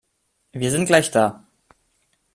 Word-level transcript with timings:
Wir 0.53 0.71
sind 0.71 0.87
gleich 0.87 1.11
da. 1.11 1.45